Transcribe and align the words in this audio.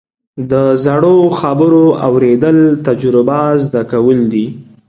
د 0.51 0.53
زړو 0.85 1.17
خبرو 1.39 1.85
اورېدل، 2.07 2.57
تجربه 2.85 3.41
زده 3.63 3.81
کول 3.91 4.17
دي. 4.33 4.47